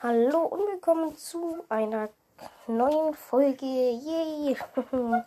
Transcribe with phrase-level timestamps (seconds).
[0.00, 2.08] Hallo und willkommen zu einer
[2.66, 3.64] neuen Folge.
[3.64, 4.56] Yay!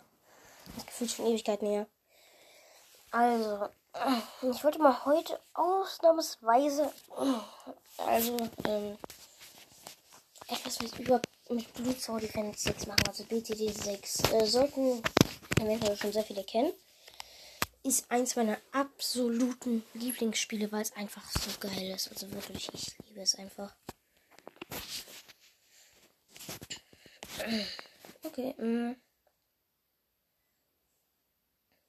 [0.76, 1.86] Das gefühlt schon Ewigkeit näher.
[3.12, 3.66] Also,
[4.42, 6.92] ich wollte mal heute ausnahmsweise,
[7.96, 8.36] also,
[8.66, 8.98] ähm,
[10.48, 14.32] etwas mit über mit Defense 6 machen, also BTD 6.
[14.32, 15.02] Äh, sollten
[15.58, 16.74] eventuell schon sehr viele kennen.
[17.84, 22.08] Ist eins meiner absoluten Lieblingsspiele, weil es einfach so geil ist.
[22.10, 23.74] Also wirklich, ich liebe es einfach.
[28.22, 28.94] Okay, mh.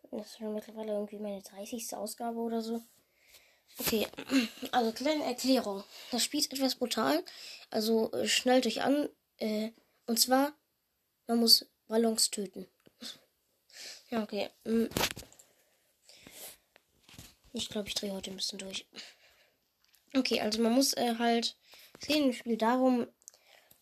[0.09, 1.95] Das ist schon mittlerweile irgendwie meine 30.
[1.95, 2.81] Ausgabe oder so.
[3.79, 4.07] Okay,
[4.71, 5.83] also kleine Erklärung.
[6.11, 7.23] Das Spiel ist etwas brutal.
[7.69, 9.09] Also äh, schnellt euch an.
[9.37, 9.71] Äh,
[10.05, 10.53] und zwar,
[11.27, 12.67] man muss Ballons töten.
[14.09, 14.51] Ja, okay.
[14.65, 14.89] Mh.
[17.53, 18.87] Ich glaube, ich drehe heute ein bisschen durch.
[20.15, 21.55] Okay, also man muss äh, halt
[21.99, 23.07] sehen, im Spiel darum,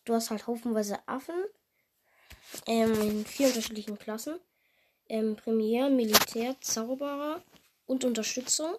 [0.04, 1.34] du hast halt haufenweise Affen
[2.66, 4.38] ähm, in vier unterschiedlichen Klassen.
[5.08, 7.42] Ähm, Premier, Militär, Zauberer
[7.86, 8.74] und Unterstützung.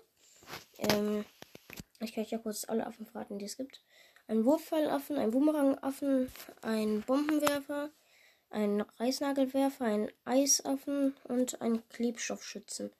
[0.77, 1.25] Ähm,
[1.99, 3.83] ich kann euch ja kurz alle Affen verraten, die es gibt.
[4.27, 7.91] Ein Wurfpfeilaffen, ein Boomerangaffen, ein Bombenwerfer,
[8.51, 12.91] ein Reißnagelwerfer, ein Eisaffen und ein Klebstoffschützen.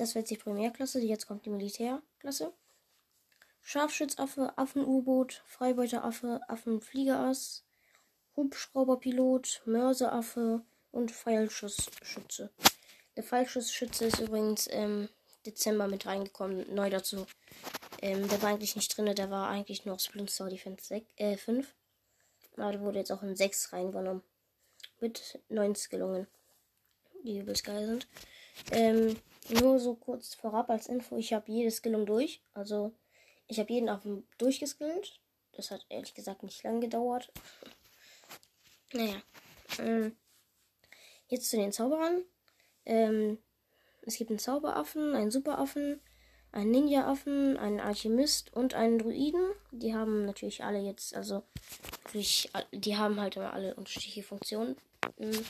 [0.00, 2.54] Das jetzt die Primärklasse, jetzt kommt die Militärklasse.
[3.60, 7.66] Scharfschützaffe, Affenurboot, Freibeuteraaffe, Affenfliegerass,
[8.34, 12.50] Hubschrauberpilot, Mörseraffe und Pfeilschussschütze.
[13.14, 15.10] Der Pfeilschussschütze ist übrigens im
[15.44, 17.26] Dezember mit reingekommen, neu dazu.
[18.00, 21.36] Ähm, der war eigentlich nicht drin, der war eigentlich nur aus Bloomstar Defense 6, äh,
[21.36, 21.74] 5.
[22.56, 24.22] Aber der wurde jetzt auch in 6 reingenommen.
[24.98, 26.26] Mit 9 Skillungen.
[27.22, 28.08] Die übelst geil sind.
[28.70, 29.16] Ähm,
[29.48, 32.42] nur so kurz vorab als Info, ich habe jede Skillung durch.
[32.54, 32.92] Also,
[33.46, 35.20] ich habe jeden Affen durchgeskillt.
[35.52, 37.32] Das hat ehrlich gesagt nicht lang gedauert.
[38.92, 39.20] Naja.
[39.78, 40.16] Ähm,
[41.28, 42.24] jetzt zu den Zauberern.
[42.86, 43.38] Ähm,
[44.02, 46.00] es gibt einen Zauberaffen, einen Superaffen,
[46.52, 49.52] einen Ninja-Affen, einen Alchemist und einen Druiden.
[49.70, 51.42] Die haben natürlich alle jetzt, also
[52.04, 54.76] wirklich, die haben halt immer alle unterschiedliche Funktionen.
[55.18, 55.44] Ähm,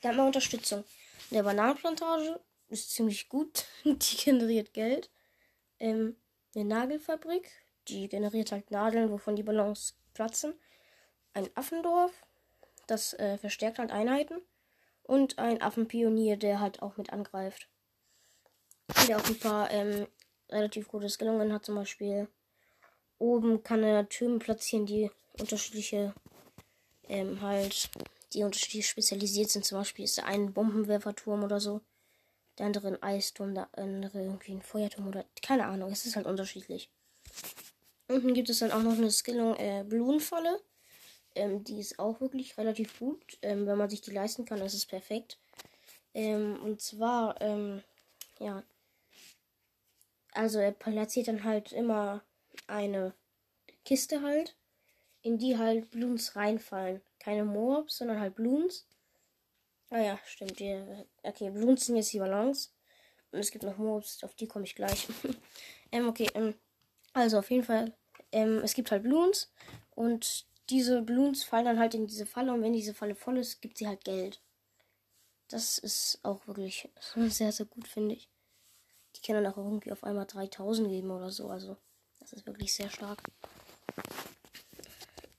[0.00, 0.84] da haben wir Unterstützung.
[1.30, 3.66] Der Bananenplantage ist ziemlich gut.
[3.84, 5.10] die generiert Geld.
[5.78, 6.16] Ähm,
[6.54, 7.50] eine Nagelfabrik,
[7.88, 10.54] die generiert halt Nadeln, wovon die Ballons platzen.
[11.32, 12.12] Ein Affendorf,
[12.86, 14.40] das äh, verstärkt halt Einheiten.
[15.02, 17.68] Und ein Affenpionier, der halt auch mit angreift.
[19.06, 20.06] Der auch ein paar ähm,
[20.50, 21.66] relativ gute Skillungen hat.
[21.66, 22.28] Zum Beispiel
[23.18, 26.14] oben kann er Türme platzieren, die unterschiedliche
[27.08, 27.90] ähm, halt,
[28.32, 29.64] die unterschiedlich spezialisiert sind.
[29.64, 31.80] Zum Beispiel ist der ein Bombenwerferturm oder so.
[32.58, 35.90] Der andere ein Eisturm, der andere irgendwie ein Feuerturm oder keine Ahnung.
[35.90, 36.90] Es ist halt unterschiedlich.
[38.08, 40.60] Unten gibt es dann auch noch eine Skillung äh, Blumenfalle.
[41.34, 43.38] Ähm, die ist auch wirklich relativ gut.
[43.42, 45.38] Ähm, wenn man sich die leisten kann, ist es perfekt.
[46.12, 47.82] Ähm, und zwar, ähm,
[48.38, 48.62] ja.
[50.32, 52.22] Also er platziert dann halt immer
[52.66, 53.14] eine
[53.84, 54.56] Kiste halt,
[55.22, 57.00] in die halt Bloons reinfallen.
[57.18, 58.86] Keine Mobs, sondern halt Bloons.
[59.94, 60.58] Ah ja, stimmt.
[60.58, 60.76] Die,
[61.22, 62.70] okay, Bloons sind jetzt die Balance.
[63.30, 65.06] Und es gibt noch Mobs, auf die komme ich gleich.
[65.92, 66.56] ähm, okay, ähm,
[67.12, 67.96] also auf jeden Fall,
[68.32, 69.52] ähm, es gibt halt Bloons
[69.94, 73.62] und diese Bloons fallen dann halt in diese Falle und wenn diese Falle voll ist,
[73.62, 74.42] gibt sie halt Geld.
[75.46, 76.88] Das ist auch wirklich
[77.28, 78.28] sehr, sehr gut, finde ich.
[79.14, 81.50] Die können dann auch irgendwie auf einmal 3000 geben oder so.
[81.50, 81.76] Also,
[82.18, 83.22] das ist wirklich sehr stark.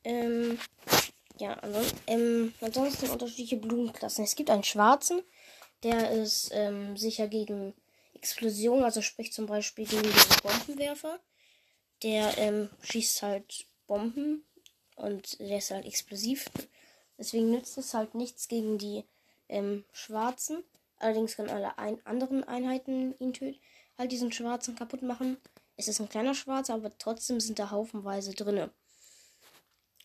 [0.06, 0.58] Ähm,
[1.38, 4.24] ja, ansonsten, ähm, ansonsten unterschiedliche Blumenklassen.
[4.24, 5.22] Es gibt einen schwarzen,
[5.84, 7.74] der ist ähm, sicher gegen
[8.14, 11.20] Explosion, also sprich zum Beispiel gegen den Bombenwerfer.
[12.04, 14.46] Der ähm, schießt halt Bomben
[14.96, 16.50] und der ist halt explosiv.
[17.18, 19.06] Deswegen nützt es halt nichts gegen die
[19.50, 20.64] ähm, Schwarzen.
[20.98, 23.60] Allerdings können alle ein anderen Einheiten ihn töten.
[23.98, 25.38] Halt diesen Schwarzen kaputt machen.
[25.78, 28.72] Es ist ein kleiner Schwarzer, aber trotzdem sind da haufenweise drinne.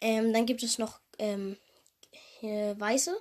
[0.00, 1.57] Ähm, dann gibt es noch ähm,
[2.43, 3.17] Weiße.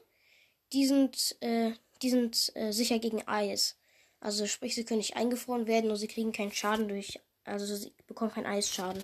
[0.73, 3.77] Die sind, äh, die sind äh, sicher gegen Eis.
[4.19, 7.19] Also sprich, sie können nicht eingefroren werden und sie kriegen keinen Schaden durch.
[7.43, 9.03] Also sie bekommen keinen Eisschaden.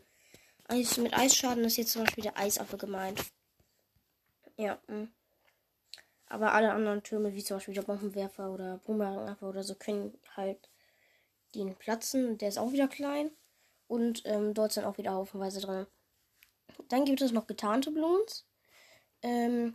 [0.67, 3.23] Eis, mit Eisschaden ist jetzt zum Beispiel der Eisaffe gemeint.
[4.57, 4.79] Ja.
[4.87, 4.95] Mh.
[4.95, 5.11] Hm.
[6.27, 10.69] Aber alle anderen Türme, wie zum Beispiel der Bombenwerfer oder Bumerangaffe oder so, können halt
[11.53, 12.37] den platzen.
[12.39, 13.31] Der ist auch wieder klein.
[13.87, 15.85] Und ähm, dort sind auch wieder haufenweise drin.
[16.89, 18.45] Dann gibt es noch getarnte Bloons.
[19.25, 19.73] Ähm,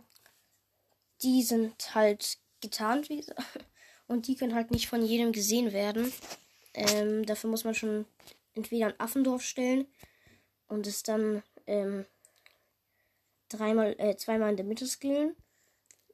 [1.21, 3.41] die sind halt getarnt, wie gesagt.
[4.07, 6.11] Und die können halt nicht von jedem gesehen werden.
[6.73, 8.05] Ähm, dafür muss man schon
[8.53, 9.87] entweder ein Affendorf stellen
[10.67, 12.05] und es dann ähm,
[13.47, 15.35] dreimal, äh, zweimal in der Mitte skillen.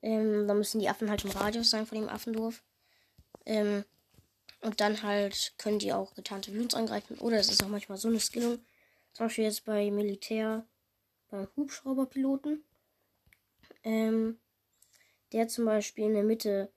[0.04, 2.64] Ähm, dann müssen die Affen halt im Radius sein von dem Affendorf.
[3.48, 3.84] Ähm,
[4.62, 7.18] und dann halt können die auch getarnte Bloons angreifen.
[7.18, 8.60] Oder es ist auch manchmal so eine Skillung.
[9.14, 10.68] Zum Beispiel jetzt bei Militär,
[11.30, 12.64] beim Hubschrauberpiloten.
[13.88, 14.38] Ähm,
[15.32, 16.70] der zum Beispiel in der Mitte,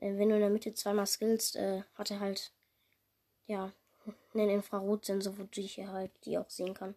[0.00, 2.52] äh, wenn du in der Mitte zweimal skillst, äh, hat er halt,
[3.46, 3.72] ja,
[4.34, 6.94] einen Infrarotsensor, wodurch er halt die auch sehen kann.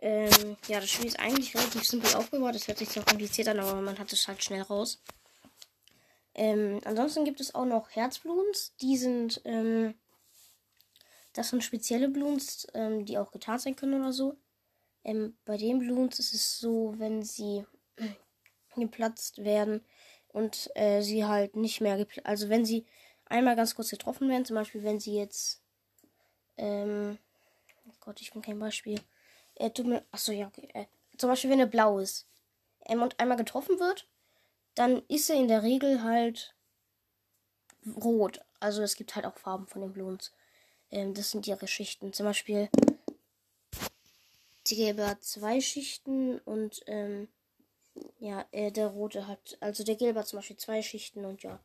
[0.00, 2.56] Ähm, ja, das Spiel ist eigentlich relativ simpel aufgebaut.
[2.56, 5.00] Das hört sich zwar kompliziert an, aber man hat es halt schnell raus.
[6.34, 8.74] Ähm, ansonsten gibt es auch noch Herzbloons.
[8.80, 9.94] Die sind, ähm,
[11.34, 14.36] das sind spezielle Bloons, ähm, die auch getarnt sein können oder so.
[15.04, 17.64] Ähm, bei den Bloons ist es so, wenn sie
[18.76, 19.84] geplatzt werden
[20.28, 22.26] und äh, sie halt nicht mehr geplatzt.
[22.26, 22.86] Also wenn sie
[23.26, 25.62] einmal ganz kurz getroffen werden, zum Beispiel wenn sie jetzt,
[26.56, 27.18] ähm,
[27.88, 29.00] oh Gott, ich bin kein Beispiel.
[29.54, 30.68] Äh, tut mir, achso, ja, okay.
[30.74, 30.86] Äh,
[31.16, 32.26] zum Beispiel wenn er blau ist
[32.86, 34.08] ähm, und einmal getroffen wird,
[34.74, 36.54] dann ist er in der Regel halt
[37.96, 38.40] rot.
[38.60, 40.32] Also es gibt halt auch Farben von den Bloons.
[40.90, 42.12] Ähm, das sind ihre Schichten.
[42.12, 42.68] Zum Beispiel
[44.70, 47.28] die gelbe hat zwei Schichten und ähm,
[48.18, 51.60] ja, äh, der rote hat, also der gelbe hat zum Beispiel zwei Schichten und ja.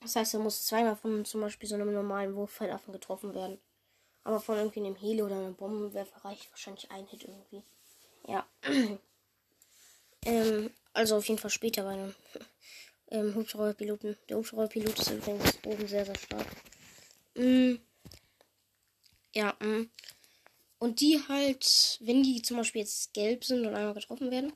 [0.00, 3.58] Das heißt, er muss zweimal von zum Beispiel so einem normalen Wurfpfeilaffen getroffen werden.
[4.24, 7.62] Aber von irgendwie einem Heli oder einem Bombenwerfer reicht wahrscheinlich ein Hit irgendwie.
[8.26, 8.46] Ja.
[10.24, 12.14] ähm, also auf jeden Fall später bei einem
[13.10, 14.16] ähm, Hubschrauberpiloten.
[14.28, 16.46] Der Hubschrauberpilot ist übrigens oben sehr, sehr stark.
[17.34, 17.76] Mm.
[19.34, 19.90] Ja, mm.
[20.80, 24.54] Und die halt, wenn die zum Beispiel jetzt gelb sind und einmal getroffen werden,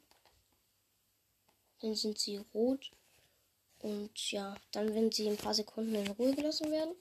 [1.80, 2.90] dann sind sie rot.
[3.80, 6.94] Und ja, dann, wenn sie ein paar Sekunden in Ruhe gelassen werden,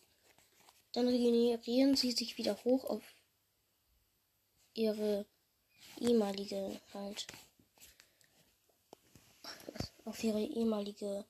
[0.92, 3.02] dann regenerieren sie sich wieder hoch auf
[4.74, 5.26] ihre
[6.02, 7.26] ehemalige halt.
[10.06, 11.24] Auf ihre ehemalige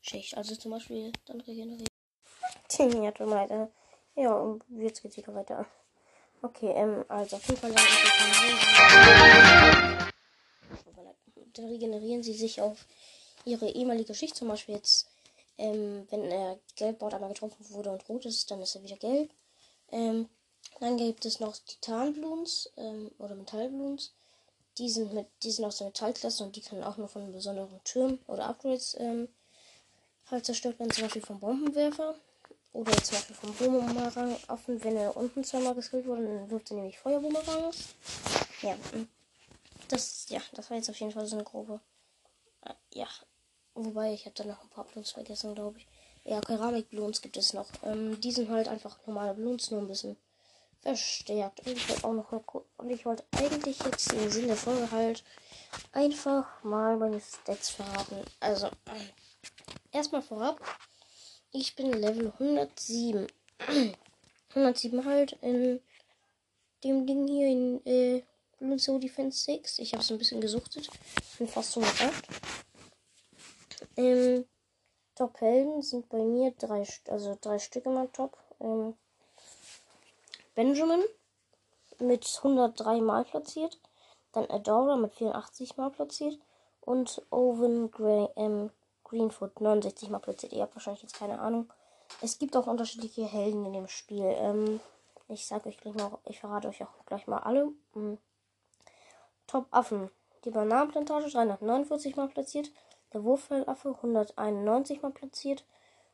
[0.00, 0.34] Schicht.
[0.34, 1.86] Also zum Beispiel dann regenerieren.
[2.78, 3.70] Ja, tut mir leid.
[4.14, 5.66] Ja, und jetzt geht's wieder weiter.
[6.42, 7.72] Okay, ähm, also auf jeden Fall
[11.58, 12.86] dann regenerieren sie sich auf
[13.44, 14.36] ihre ehemalige Schicht.
[14.36, 15.08] Zum Beispiel jetzt,
[15.58, 19.30] ähm, wenn er Gelbbord einmal getroffen wurde und rot ist, dann ist er wieder gelb.
[19.90, 20.28] Ähm,
[20.80, 24.12] dann gibt es noch Titanbloons ähm, oder Metallbloons.
[24.78, 27.80] Die sind mit, die sind aus der Metallklasse und die können auch nur von besonderen
[27.84, 29.28] Türmen oder Upgrades ähm,
[30.30, 32.14] halt zerstört werden, zum Beispiel vom Bombenwerfer.
[32.76, 36.76] Oder zum Beispiel vom Boomerang offen, wenn er unten zweimal geskillt wurde, dann wirft er
[36.76, 37.94] nämlich Feuerboomerangs.
[38.60, 38.76] Ja.
[39.88, 41.80] Das, ja, das war jetzt auf jeden Fall so eine grobe.
[42.66, 43.06] Äh, ja.
[43.72, 45.86] Wobei, ich habe da noch ein paar Bloons vergessen, glaube ich.
[46.24, 47.66] Ja, Keramik-Bloons gibt es noch.
[47.82, 50.18] Ähm, die sind halt einfach normale Bloons, nur ein bisschen
[50.82, 51.66] verstärkt.
[51.66, 52.42] Und ich wollte auch noch mal
[52.76, 55.24] Und ich wollte eigentlich jetzt im Sinne der Folge halt
[55.92, 58.22] einfach mal meine Stats verraten.
[58.40, 60.60] Also, äh, erstmal vorab.
[61.52, 63.26] Ich bin Level 107.
[64.50, 65.80] 107 halt in
[66.84, 68.22] dem Ding hier in äh,
[68.58, 69.78] Blue Defense 6.
[69.78, 70.88] Ich habe es ein bisschen gesuchtet.
[71.38, 72.28] Bin fast 108.
[73.96, 74.44] Ähm,
[75.14, 78.36] Top-Helden sind bei mir drei, also drei Stück immer top.
[78.60, 78.94] Ähm,
[80.54, 81.02] Benjamin
[81.98, 83.78] mit 103 Mal platziert.
[84.32, 86.38] Dann Adora mit 84 Mal platziert.
[86.80, 88.70] Und Owen Gray, ähm,
[89.06, 90.52] Greenfoot 69 mal platziert.
[90.52, 91.72] Ihr habt wahrscheinlich jetzt keine Ahnung.
[92.22, 94.24] Es gibt auch unterschiedliche Helden in dem Spiel.
[94.24, 94.80] Ähm,
[95.28, 97.72] ich sage euch gleich mal, ich verrate euch auch gleich mal alle.
[97.94, 98.18] Mhm.
[99.46, 100.10] Top Affen.
[100.44, 102.70] Die Bananenplantage 349 mal platziert.
[103.12, 105.64] Der Wurffeldaffe 191 mal platziert.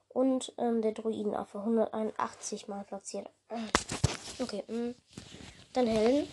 [0.08, 3.30] Und ähm, der Druidenaffe 181 mal platziert.
[4.38, 4.94] Okay, mh.
[5.72, 6.28] dann Helden.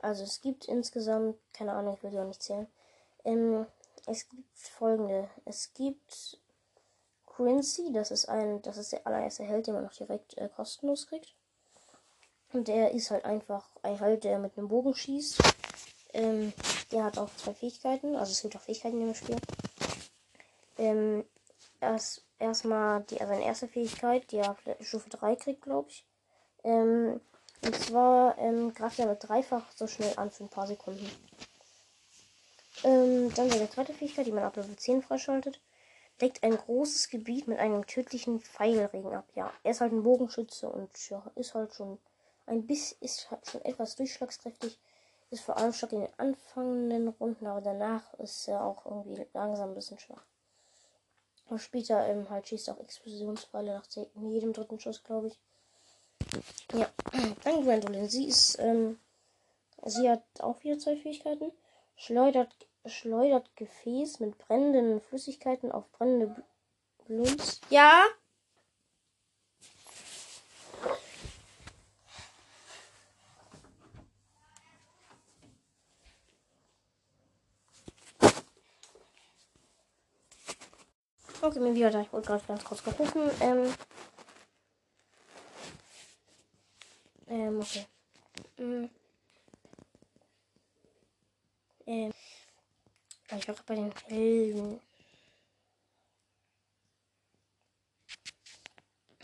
[0.00, 2.68] Also es gibt insgesamt, keine Ahnung, ich will die auch nicht zählen.
[3.24, 3.66] Ähm,
[4.08, 5.28] es gibt folgende.
[5.44, 6.38] Es gibt
[7.26, 11.06] Quincy, das ist ein, das ist der allererste Held, den man noch direkt äh, kostenlos
[11.06, 11.34] kriegt.
[12.52, 15.42] Und der ist halt einfach ein Held, der mit einem Bogen schießt.
[16.14, 16.52] Ähm,
[16.90, 19.36] der hat auch zwei Fähigkeiten, also es gibt auch Fähigkeiten im Spiel.
[20.78, 21.24] Ähm,
[21.80, 26.04] erst erstmal die, seine erste Fähigkeit, die er auf Stufe 3 kriegt, glaube ich.
[26.64, 27.20] Ähm,
[27.62, 31.10] und zwar ähm, greift er mit dreifach so schnell an für ein paar Sekunden.
[32.84, 35.60] Ähm, dann seine zweite Fähigkeit, die man ab Level 10 freischaltet.
[36.20, 39.28] Deckt ein großes Gebiet mit einem tödlichen Pfeilregen ab.
[39.34, 41.98] Ja, er ist halt ein Bogenschütze und ja, ist halt schon
[42.46, 44.78] ein bisschen, ist halt schon etwas durchschlagskräftig.
[45.30, 49.70] Ist vor allem stark in den anfangenden Runden, aber danach ist er auch irgendwie langsam
[49.70, 50.24] ein bisschen schwach.
[51.48, 55.38] Und später ähm, halt schießt auch Explosionspfeile nach jedem dritten Schuss, glaube ich.
[56.72, 56.88] Ja,
[57.44, 58.08] dann Gwendolyn.
[58.08, 58.98] Sie ist, ähm,
[59.84, 61.52] sie hat auch wieder zwei Fähigkeiten.
[61.96, 62.54] Schleudert,
[62.86, 66.34] schleudert Gefäß mit brennenden Flüssigkeiten auf brennende
[67.06, 67.60] Bluns.
[67.70, 68.04] Ja?
[81.40, 82.00] Okay, mir wieder da.
[82.00, 83.30] Ich wollte gerade ganz kurz gerufen.
[83.40, 83.72] Ähm.
[87.28, 87.86] Ähm, okay.
[88.58, 88.90] Ähm.
[91.86, 92.12] Ähm.
[93.36, 94.80] Ich war bei den Helden.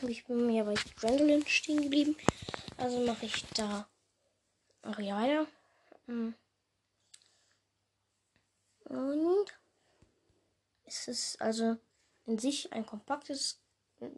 [0.02, 2.16] Ich bin mir bei Gwendolyn stehen geblieben.
[2.76, 3.88] Also mache ich da
[4.82, 5.46] auch hier weiter.
[6.06, 6.34] Hm.
[8.84, 9.46] Und
[10.84, 11.78] es ist also
[12.26, 13.58] in sich ein kompaktes,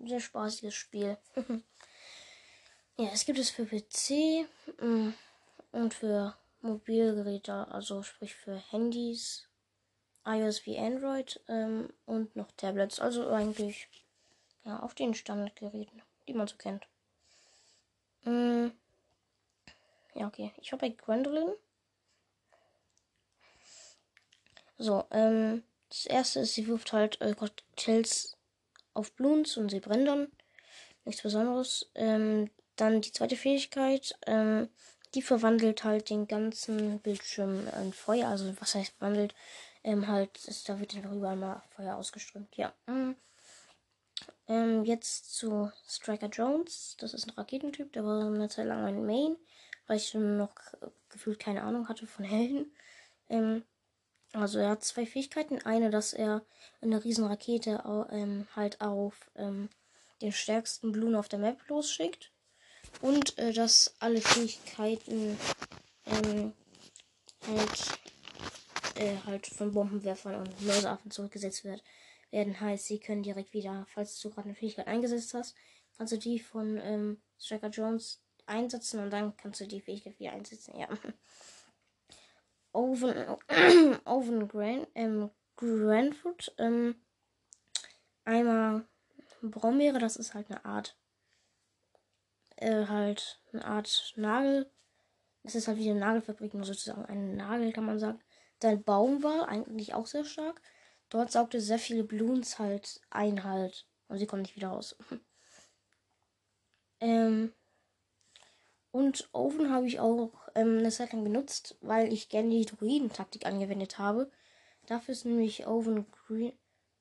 [0.05, 1.17] sehr spaßiges Spiel.
[2.99, 4.49] ja, es gibt es für PC
[4.81, 5.11] mm,
[5.71, 9.49] und für Mobilgeräte, also sprich für Handys,
[10.27, 13.89] iOS wie Android ähm, und noch Tablets, also eigentlich
[14.65, 16.87] ja auf den Standardgeräten, die man so kennt.
[18.25, 18.69] Mm,
[20.15, 20.53] ja, okay.
[20.61, 21.55] Ich habe bei Gwendolyn.
[24.79, 28.37] So, ähm, das erste ist, sie wirft halt äh, Cocktails
[28.95, 30.33] auf Bloons und sie brennen dann.
[31.05, 31.91] Nichts Besonderes.
[31.95, 34.69] Ähm, dann die zweite Fähigkeit, ähm,
[35.15, 38.29] die verwandelt halt den ganzen Bildschirm in Feuer.
[38.29, 39.35] Also was heißt verwandelt?
[39.87, 42.57] Ähm, halt, ist, da wird dann überall mal Feuer ausgeströmt.
[42.57, 42.75] Ja.
[42.87, 43.15] Mhm.
[44.49, 46.97] Ähm, jetzt zu Striker Jones.
[46.99, 47.93] Das ist ein Raketentyp.
[47.93, 49.37] Der war eine Zeit lang mein Main,
[49.87, 50.55] weil ich schon noch
[51.09, 52.75] gefühlt keine Ahnung hatte von Helden.
[53.29, 53.63] Ähm,
[54.33, 55.63] also er hat zwei Fähigkeiten.
[55.63, 56.45] Eine, dass er
[56.83, 59.69] eine riesen Rakete ähm, halt auf ähm,
[60.21, 62.33] den stärksten Blumen auf der Map losschickt.
[63.03, 65.39] Und äh, dass alle Fähigkeiten
[66.07, 66.53] ähm,
[67.47, 67.99] halt,
[68.99, 71.83] äh, halt von Bombenwerfern und Mörseraffen zurückgesetzt wird,
[72.31, 72.61] werden.
[72.61, 75.57] Heißt, sie können direkt wieder, falls du gerade eine Fähigkeit eingesetzt hast,
[75.97, 80.33] kannst du die von ähm, Striker Jones einsetzen und dann kannst du die Fähigkeit wieder
[80.33, 80.79] einsetzen.
[80.79, 80.89] Ja.
[82.73, 83.15] Oven,
[84.05, 86.55] Oven Gran, ähm, Granford.
[86.59, 86.97] Ähm,
[88.25, 88.87] einmal
[89.43, 90.97] Brombeere, das ist halt eine Art,
[92.57, 94.71] äh, halt eine Art Nagel.
[95.43, 98.21] Das ist halt wie eine Nagelfabrik, nur sozusagen ein Nagel, kann man sagen.
[98.61, 100.61] Dann Baumwall, eigentlich auch sehr stark.
[101.09, 103.87] Dort saugte sehr viele Bloons halt ein halt.
[104.09, 104.97] Und sie kommen nicht wieder raus.
[107.01, 107.53] ähm,
[108.91, 113.45] und Oven habe ich auch ähm, eine Zeit lang benutzt, weil ich gerne die Druiden-Taktik
[113.45, 114.31] angewendet habe.
[114.87, 116.53] Dafür ist nämlich Oven Green,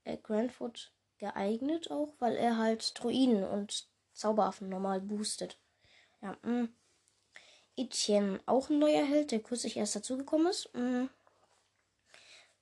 [0.04, 5.60] äh, Grandfoot geeignet auch, weil er halt Druiden und Zauberaffen normal boostet.
[6.22, 6.64] Ja, mh.
[6.64, 6.70] Mm.
[7.78, 10.74] Etienne, auch ein neuer Held, der kürzlich erst dazugekommen ist.
[10.74, 11.10] Mh.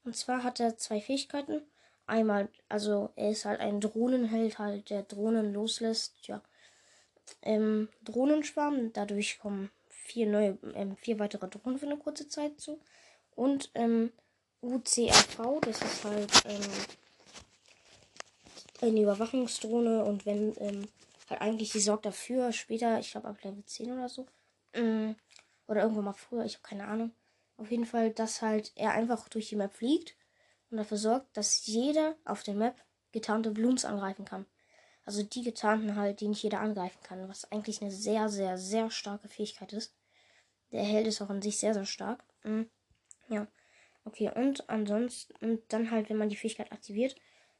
[0.05, 1.61] Und zwar hat er zwei Fähigkeiten.
[2.05, 6.27] Einmal, also er ist halt ein Drohnenheld, halt, der Drohnen loslässt.
[6.27, 6.41] Ja,
[7.41, 8.91] ähm, Drohnenschwarm.
[8.93, 12.79] Dadurch kommen vier neue, ähm, vier weitere Drohnen für eine kurze Zeit zu.
[13.35, 14.11] Und ähm,
[14.61, 16.61] UCAV, das ist halt ähm,
[18.81, 20.87] eine Überwachungsdrohne und wenn ähm,
[21.29, 24.25] halt eigentlich die sorgt dafür später, ich glaube ab Level 10 oder so,
[24.73, 25.15] ähm,
[25.67, 27.11] oder irgendwann mal früher, ich habe keine Ahnung.
[27.63, 30.17] Auf jeden Fall, dass halt er einfach durch die Map fliegt
[30.69, 32.75] und dafür sorgt, dass jeder auf der Map
[33.13, 34.45] getarnte Blooms angreifen kann.
[35.05, 38.91] Also die getarnten halt, die nicht jeder angreifen kann, was eigentlich eine sehr, sehr, sehr
[38.91, 39.95] starke Fähigkeit ist.
[40.73, 42.25] Der Held ist auch an sich sehr, sehr stark.
[42.43, 42.69] Mhm.
[43.29, 43.47] Ja.
[44.03, 47.15] Okay, und ansonsten, und dann halt, wenn man die Fähigkeit aktiviert,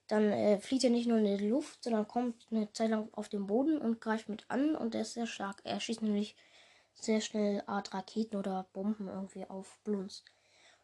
[0.08, 3.30] dann äh, fliegt er nicht nur in die Luft, sondern kommt eine Zeit lang auf
[3.30, 5.62] den Boden und greift mit an und er ist sehr stark.
[5.64, 6.36] Er schießt nämlich
[6.94, 10.24] sehr schnell Art Raketen oder Bomben irgendwie auf Bloons.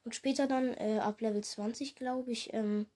[0.04, 2.88] Und später dann, äh, ab Level 20, glaube ich, ähm,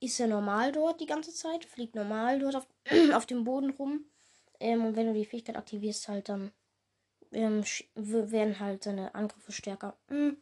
[0.00, 2.66] ist er normal dort die ganze Zeit, fliegt normal dort auf,
[3.14, 4.04] auf dem Boden rum.
[4.60, 6.52] Ähm, und wenn du die Fähigkeit aktivierst, halt dann
[7.32, 7.64] ähm,
[7.94, 9.96] werden halt seine Angriffe stärker.
[10.08, 10.36] Hm.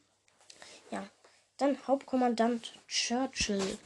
[0.90, 1.08] Ja.
[1.56, 3.78] Dann Hauptkommandant Churchill.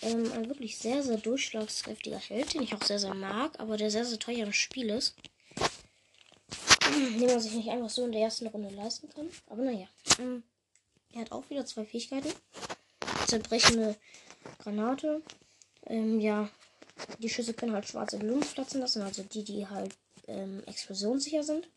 [0.00, 3.90] Ähm, ein wirklich sehr, sehr durchschlagskräftiger Held, den ich auch sehr, sehr mag, aber der
[3.90, 5.14] sehr, sehr teuer im Spiel ist.
[6.94, 9.28] Den man sich nicht einfach so in der ersten Runde leisten kann.
[9.46, 9.86] Aber naja.
[10.18, 10.42] Ähm,
[11.12, 12.32] er hat auch wieder zwei Fähigkeiten.
[13.26, 13.96] Zerbrechende
[14.58, 15.22] Granate.
[15.86, 16.48] Ähm, ja,
[17.18, 21.68] die Schüsse können halt schwarze Blumen platzen lassen, also die, die halt ähm, explosionssicher sind.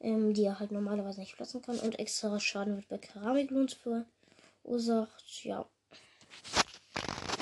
[0.00, 1.78] Ähm, die er halt normalerweise nicht platzen kann.
[1.78, 5.44] Und extra Schaden wird bei Keramikloons verursacht.
[5.44, 5.66] Ja.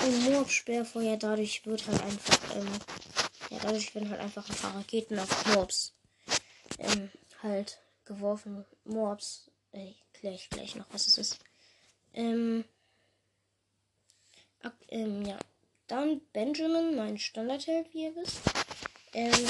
[0.05, 2.67] Und Moab Sperrfeuer, dadurch wird halt einfach, ähm,
[3.49, 5.93] ja, dadurch werden halt einfach ein paar Raketen auf Mobs
[6.83, 7.09] ähm,
[7.41, 8.65] halt geworfen.
[8.85, 11.39] Mobs, äh, kläre ich gleich noch, was es ist.
[12.13, 12.63] Ähm,
[14.61, 15.37] ak, ähm, ja.
[15.87, 18.41] Dann Benjamin, mein Standardheld, wie ihr wisst.
[19.13, 19.47] Ähm,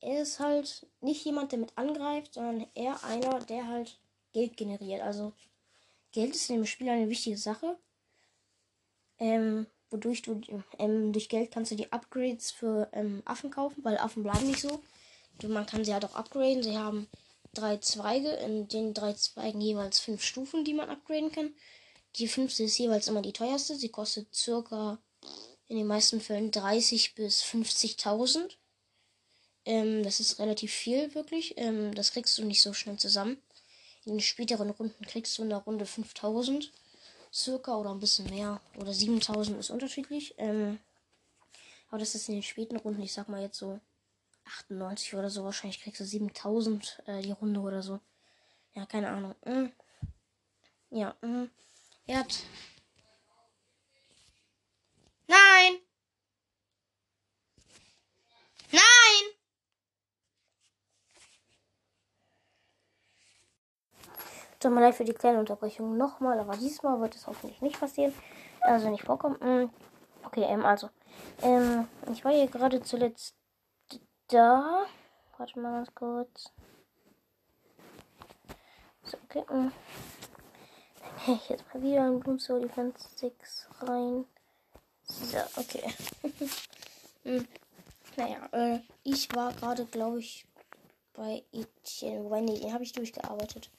[0.00, 3.98] er ist halt nicht jemand, der mit angreift, sondern eher einer, der halt
[4.32, 5.02] Geld generiert.
[5.02, 5.32] Also
[6.12, 7.78] Geld ist in dem Spiel eine wichtige Sache.
[9.18, 10.40] Ähm, wodurch du
[10.78, 14.60] ähm, durch Geld kannst du die Upgrades für ähm, Affen kaufen, weil Affen bleiben nicht
[14.60, 14.82] so.
[15.46, 16.62] Man kann sie halt auch upgraden.
[16.62, 17.08] Sie haben
[17.54, 21.54] drei Zweige, in den drei Zweigen jeweils fünf Stufen, die man upgraden kann.
[22.16, 23.76] Die fünfte ist jeweils immer die teuerste.
[23.76, 24.98] Sie kostet circa
[25.68, 28.56] in den meisten Fällen 30 bis 50.000.
[29.64, 31.54] Ähm, das ist relativ viel, wirklich.
[31.56, 33.36] Ähm, das kriegst du nicht so schnell zusammen.
[34.04, 36.72] In den späteren Runden kriegst du in der Runde 5000
[37.32, 38.60] circa oder ein bisschen mehr.
[38.78, 40.34] Oder 7000 ist unterschiedlich.
[40.38, 40.78] Ähm,
[41.90, 43.80] aber das ist in den späten Runden, ich sag mal jetzt so
[44.48, 45.44] 98 oder so.
[45.44, 48.00] Wahrscheinlich kriegst du 7000 äh, die Runde oder so.
[48.74, 49.34] Ja, keine Ahnung.
[49.44, 49.72] Mhm.
[50.90, 51.50] Ja, mhm.
[52.06, 52.44] er hat.
[55.26, 55.78] Nein!
[58.72, 59.38] Nein!
[64.58, 68.12] Tut mir leid für die kleine Unterbrechung nochmal, aber diesmal wird es hoffentlich nicht passieren.
[68.60, 69.36] Also nicht vorkommen.
[69.40, 69.70] Mm,
[70.24, 70.90] okay, ähm, also.
[71.42, 73.36] Ähm, ich war hier gerade zuletzt
[74.28, 74.86] da.
[75.36, 76.52] Warte mal ganz kurz.
[79.04, 79.44] So, okay.
[79.52, 79.72] Mm.
[81.26, 84.24] Ich jetzt mal wieder ein Bloom Soul Defense 6 rein.
[85.04, 85.92] So, okay.
[87.24, 87.46] hm.
[88.16, 90.46] Naja, äh, ich war gerade, glaube ich,
[91.12, 92.24] bei Etienne.
[92.24, 93.70] Wobei, nee, den habe ich durchgearbeitet.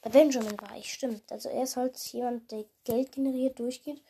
[0.00, 1.30] Bei Benjamin war ich, stimmt.
[1.30, 4.00] Also er ist halt jemand, der Geld generiert, durchgeht.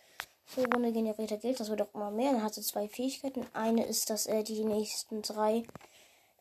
[0.53, 2.33] Pro Runde generiert er Geld, das wird auch immer mehr.
[2.33, 3.47] Er hatte zwei Fähigkeiten.
[3.53, 5.65] Eine ist, dass er die nächsten drei,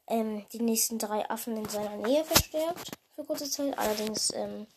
[0.08, 3.78] ähm, die nächsten drei Affen in seiner Nähe verstärkt für kurze Zeit.
[3.78, 4.68] Allerdings ähm,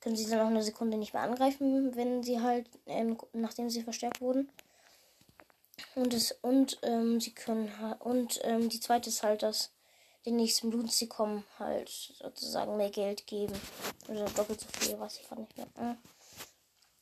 [0.00, 3.82] können sie dann auch eine Sekunde nicht mehr angreifen, wenn sie halt, ähm, nachdem sie
[3.82, 4.48] verstärkt wurden.
[5.94, 9.70] Und es und ähm, sie können und ähm, die zweite ist halt, dass
[10.26, 13.54] den nächsten Bluts, die kommen, halt sozusagen mehr Geld geben.
[14.08, 15.66] Oder doppelt so viel, weiß ich gerade nicht mehr.
[15.76, 15.96] Hm.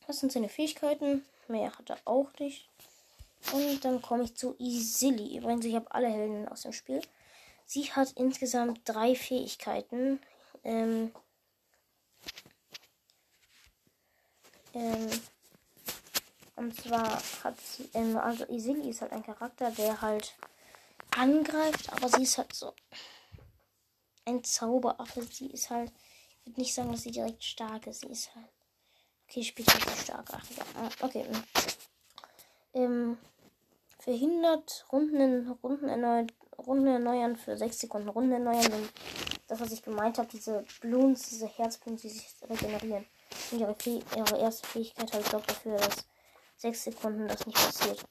[0.09, 1.23] Das sind seine Fähigkeiten.
[1.49, 2.67] Mehr hat er auch nicht.
[3.53, 5.37] Und dann komme ich zu Isilly.
[5.37, 6.99] Übrigens, ich habe alle Helden aus dem Spiel.
[7.67, 10.19] Sie hat insgesamt drei Fähigkeiten.
[10.63, 11.11] Ähm,
[14.73, 15.09] ähm,
[16.55, 20.33] und zwar hat sie, ähm, also Isilly ist halt ein Charakter, der halt
[21.11, 22.73] angreift, aber sie ist halt so
[24.25, 25.21] ein Zauberaffe.
[25.21, 25.91] Sie ist halt,
[26.39, 28.01] ich würde nicht sagen, dass sie direkt stark ist.
[28.01, 28.49] Sie ist halt,
[29.29, 30.25] okay, spielt halt so stark.
[30.31, 30.63] Ach, ja.
[30.75, 31.25] Ah, okay.
[31.25, 31.43] Hm.
[32.73, 33.17] Ähm,
[33.99, 38.09] verhindert Runden, Runden, erneuert, Runden erneuern für 6 Sekunden.
[38.09, 38.91] Runden erneuern sind
[39.47, 43.05] das, was ich gemeint habe, diese Bloons, diese Herzblumen, die sich regenerieren.
[43.51, 43.75] Und ihre,
[44.15, 46.05] ihre erste Fähigkeit halt sorgt dafür, dass
[46.57, 48.03] 6 Sekunden das nicht passiert.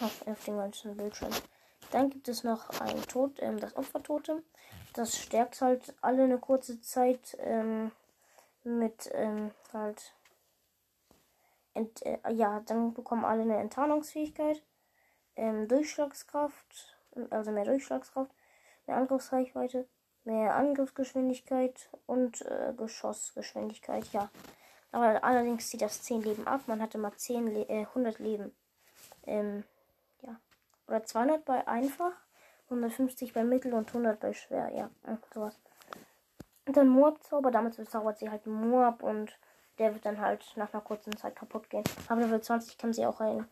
[0.00, 1.32] Auf, auf dem ganzen Bildschirm.
[1.90, 4.42] Dann gibt es noch ein Tod, ähm, das Opfertotem.
[4.92, 7.90] Das stärkt halt alle eine kurze Zeit ähm,
[8.62, 10.14] mit ähm, halt.
[11.78, 14.62] Ent, äh, ja, dann bekommen alle eine Enttarnungsfähigkeit,
[15.36, 16.98] ähm, Durchschlagskraft,
[17.30, 18.32] also mehr Durchschlagskraft,
[18.86, 19.86] mehr Angriffsreichweite,
[20.24, 24.06] mehr Angriffsgeschwindigkeit und äh, Geschossgeschwindigkeit.
[24.12, 24.30] Ja,
[24.90, 26.62] aber allerdings zieht das 10 Leben ab.
[26.66, 28.54] Man hatte mal 10 Le äh, 100 Leben.
[29.26, 29.64] Ähm,
[30.88, 32.12] oder 200 bei einfach,
[32.70, 34.70] 150 bei mittel und 100 bei schwer.
[34.74, 34.90] Ja,
[35.32, 35.60] sowas.
[36.66, 39.38] Und dann Moab-Zauber, damit bezaubert sie halt Moab und
[39.78, 41.84] der wird dann halt nach einer kurzen Zeit kaputt gehen.
[42.08, 43.46] Aber Level 20 kann sie auch ein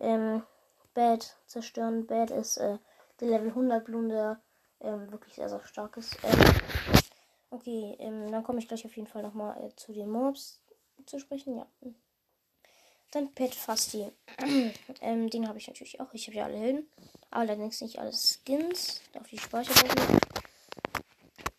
[0.00, 0.42] ähm,
[0.94, 2.06] Bad zerstören.
[2.06, 2.78] Bad ist äh,
[3.20, 4.40] der Level 100 Blumen, der
[4.80, 6.16] ähm, wirklich sehr, sehr stark ist.
[6.22, 6.38] Ähm,
[7.50, 10.60] okay, ähm, dann komme ich gleich auf jeden Fall nochmal äh, zu den Mobs
[11.06, 11.56] zu sprechen.
[11.56, 11.66] Ja.
[13.10, 14.12] Dann Pet Fasti.
[15.00, 16.12] ähm, den habe ich natürlich auch.
[16.12, 16.90] Ich habe ja alle Helden.
[17.30, 19.00] Allerdings nicht alle Skins.
[19.18, 20.18] Auf die Speicherung.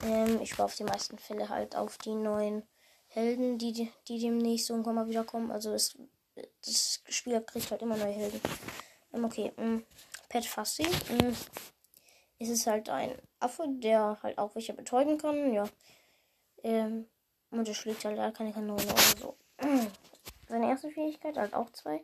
[0.04, 2.64] Ähm, ich spare auf die meisten Fälle halt auf die neuen
[3.10, 5.52] Helden, die, die demnächst irgendwann mal wiederkommen.
[5.52, 5.98] Also es,
[6.66, 8.40] das Spiel kriegt halt immer neue Helden.
[9.14, 9.52] Ähm, okay.
[9.58, 9.86] Ähm,
[10.30, 10.84] Pet Fasti.
[11.10, 11.36] Ähm,
[12.38, 15.54] es ist halt ein Affe, der halt auch welche betäuben kann.
[15.54, 15.68] Ja.
[16.64, 17.08] Ähm,
[17.52, 19.36] und er schlägt halt keine Kanone oder so.
[20.48, 22.04] Seine erste Fähigkeit hat auch zwei.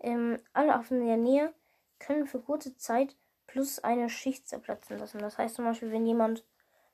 [0.00, 1.54] Ähm, alle Affen in der Nähe
[1.98, 5.18] können für kurze Zeit plus eine Schicht zerplatzen lassen.
[5.18, 6.44] Das heißt zum Beispiel, wenn jemand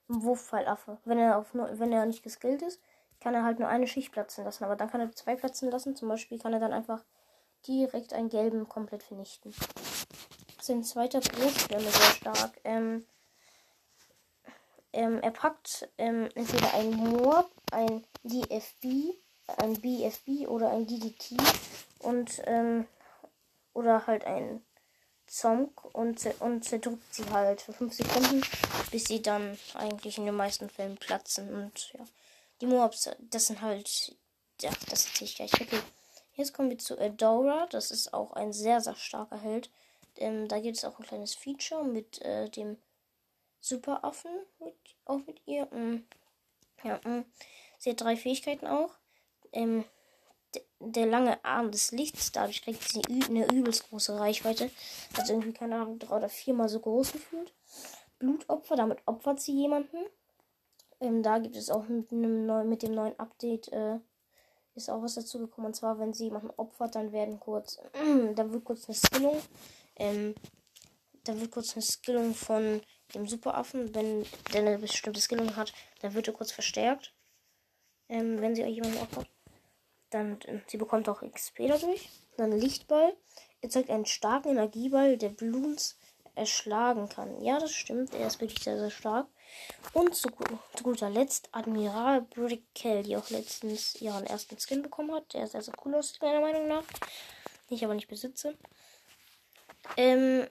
[0.09, 2.81] ein Wurffallaffe, wenn er auf wenn er nicht geskillt ist,
[3.19, 4.63] kann er halt nur eine Schicht platzen lassen.
[4.63, 5.95] Aber dann kann er zwei platzen lassen.
[5.95, 7.03] Zum Beispiel kann er dann einfach
[7.67, 9.53] direkt einen gelben komplett vernichten.
[10.61, 12.59] Sein zweiter Großstürme sehr stark.
[12.63, 13.05] Ähm,
[14.93, 19.15] ähm, er packt ähm, entweder ein Moor, ein DFB,
[19.57, 21.37] ein BFB oder ein DDT
[21.99, 22.87] und ähm,
[23.73, 24.63] oder halt ein
[25.27, 28.41] Zonk und, und zerdrückt sie halt für 5 Sekunden,
[28.91, 31.53] bis sie dann eigentlich in den meisten Fällen platzen.
[31.53, 32.03] Und ja,
[32.61, 34.15] die Moabs, das sind halt,
[34.61, 35.53] ja, das erzähle ich gleich.
[35.53, 35.81] Okay,
[36.35, 37.67] jetzt kommen wir zu Adora.
[37.67, 39.69] Das ist auch ein sehr, sehr starker Held.
[40.17, 42.77] Ähm, da gibt es auch ein kleines Feature mit äh, dem
[43.61, 45.65] Superaffen, mit, auch mit ihr.
[45.65, 46.05] Mm,
[46.83, 47.25] ja, mm.
[47.77, 48.91] sie hat drei Fähigkeiten auch.
[49.51, 49.85] Ähm,
[50.79, 54.71] der lange Arm des Lichts, dadurch kriegt sie eine übelst große Reichweite.
[55.15, 57.53] Also irgendwie, keine Ahnung, drei oder viermal so groß gefühlt.
[58.17, 59.97] Blutopfer, damit opfert sie jemanden.
[61.01, 63.99] Ähm, da gibt es auch mit, neuen, mit dem neuen Update äh,
[64.75, 65.67] ist auch was dazu gekommen.
[65.67, 69.37] Und zwar, wenn sie jemanden opfert, dann werden kurz, äh, dann wird kurz eine Skillung,
[69.95, 70.35] ähm,
[71.23, 72.81] dann wird kurz eine Skillung von
[73.13, 77.13] dem Superaffen, wenn der eine bestimmte Skillung hat, dann wird er kurz verstärkt.
[78.07, 79.29] Ähm, wenn sie euch jemanden opfert.
[80.09, 82.09] Dann, sie bekommt auch XP dadurch.
[82.37, 83.15] Dann Lichtball.
[83.61, 85.97] Erzeugt einen starken Energieball, der Bloons
[86.33, 87.41] erschlagen kann.
[87.41, 88.13] Ja, das stimmt.
[88.13, 89.27] Er ist wirklich sehr, sehr stark.
[89.93, 90.29] Und zu,
[90.75, 95.33] zu guter Letzt Admiral Brickell, die auch letztens ihren ersten Skin bekommen hat.
[95.33, 96.83] Der ist sehr, sehr cool aus, meiner Meinung nach.
[97.69, 98.55] Den ich aber nicht besitze.
[99.97, 100.47] Ähm,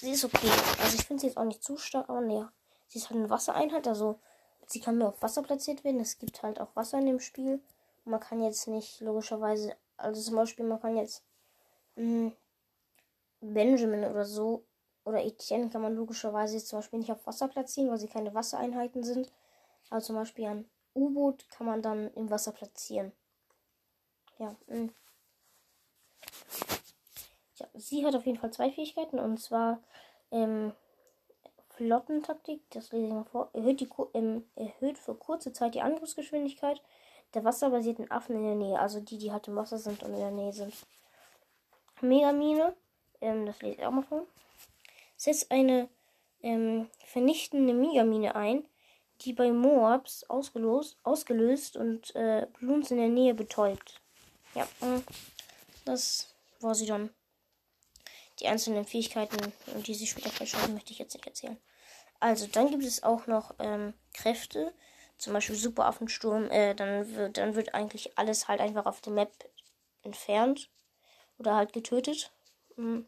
[0.00, 0.50] sie ist okay.
[0.82, 2.52] Also ich finde sie jetzt auch nicht zu stark, aber näher.
[2.88, 4.20] Sie ist halt eine Wassereinheit, also
[4.66, 6.00] sie kann nur auf Wasser platziert werden.
[6.00, 7.60] Es gibt halt auch Wasser in dem Spiel
[8.04, 11.24] man kann jetzt nicht logischerweise, also zum Beispiel, man kann jetzt
[11.96, 12.32] mh, hm,
[13.40, 14.64] Benjamin oder so
[15.04, 19.02] oder Etienne kann man logischerweise zum Beispiel nicht auf Wasser platzieren, weil sie keine Wassereinheiten
[19.02, 19.30] sind.
[19.90, 23.12] Aber zum Beispiel ein U-Boot kann man dann im Wasser platzieren.
[24.38, 24.56] Ja.
[24.66, 24.76] Mh.
[24.76, 24.90] Hm.
[27.56, 27.66] ja.
[27.74, 29.80] Sie hat auf jeden Fall zwei Fähigkeiten und zwar
[30.30, 30.72] ähm,
[31.70, 36.80] Flottentaktik, das lese ich mal vor, erhöht, die, ähm, erhöht für kurze Zeit die Angriffsgeschwindigkeit
[37.34, 40.20] der wasserbasierten Affen in der Nähe, also die, die halt im Wasser sind und in
[40.20, 40.72] der Nähe sind.
[42.00, 42.76] Megamine,
[43.20, 44.26] ähm, das lese ich auch mal vor.
[45.16, 45.88] Setzt eine
[46.42, 48.66] ähm, vernichtende Megamine ein,
[49.20, 54.00] die bei Moabs ausgelöst, ausgelöst und äh, Bloons in der Nähe betäubt.
[54.54, 55.00] Ja, äh,
[55.84, 57.10] das war sie dann.
[58.40, 59.52] Die einzelnen Fähigkeiten,
[59.86, 61.56] die sie später freischalten, möchte ich jetzt nicht erzählen.
[62.18, 64.74] Also, dann gibt es auch noch ähm, Kräfte,
[65.18, 69.30] zum Beispiel Superaffensturm, äh, dann wird, dann wird eigentlich alles halt einfach auf der Map
[70.02, 70.70] entfernt
[71.38, 72.32] oder halt getötet.
[72.76, 73.06] Mhm.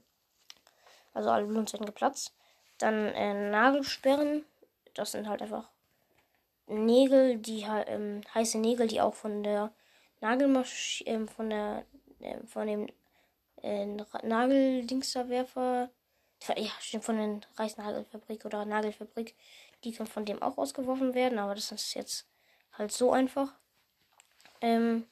[1.17, 2.35] Also alle Blumen werden geplatzt.
[2.79, 4.45] Dann äh, Nagelsperren,
[4.95, 5.71] das sind halt einfach
[6.67, 9.73] Nägel, die ähm, heiße Nägel, die auch von der
[10.21, 11.85] Nagelmaschine, ähm, von der,
[12.21, 12.87] äh, von dem
[13.63, 13.87] äh,
[14.23, 15.91] Nageldingsterwerfer,
[16.57, 19.35] ja, stimmt, von der Reisnagelfabrik oder Nagelfabrik
[19.85, 22.27] die kann von dem auch ausgeworfen werden, aber das ist jetzt
[22.73, 23.55] halt so einfach.
[24.61, 25.07] Ähm,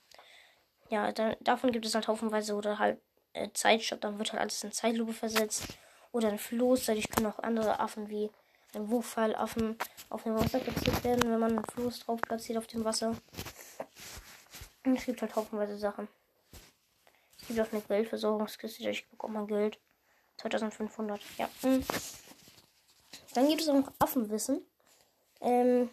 [0.90, 3.00] ja, da, davon gibt es halt haufenweise oder halt
[3.32, 5.68] äh, Zeitstopp, dann wird halt alles in Zeitlupe versetzt.
[6.14, 8.30] Oder ein Floß, dadurch können auch andere Affen wie
[8.72, 9.76] ein Wurfpfeilaffen
[10.10, 13.16] auf dem Wasser platziert werden, wenn man einen Floß drauf platziert auf dem Wasser.
[14.84, 16.06] Und es gibt halt haufenweise Sachen.
[17.40, 19.80] Es gibt auch eine Geldversorgungskiste, dadurch bekommt man Geld.
[20.36, 21.50] 2500, ja.
[21.62, 21.84] Hm.
[23.34, 24.64] Dann gibt es auch noch Affenwissen.
[25.40, 25.90] Ähm,